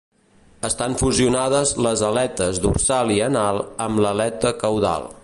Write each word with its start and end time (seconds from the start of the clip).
Estan 0.69 0.95
fusionades 1.01 1.73
les 1.87 2.03
aletes 2.09 2.61
dorsal 2.65 3.15
i 3.19 3.21
anal 3.29 3.63
amb 3.89 4.05
l'aleta 4.07 4.57
caudal. 4.65 5.11